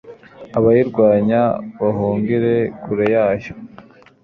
abayirwanya 0.57 1.41
bahungire 1.79 2.55
kure 2.83 3.05
yayo 3.15 3.53